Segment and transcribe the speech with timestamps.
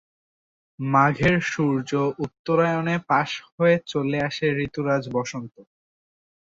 [0.79, 1.91] মাঘের সূর্য
[2.25, 5.55] উত্তরায়নে পাশ হয়ে চলে আসে ঋতুরাজ বসন্ত।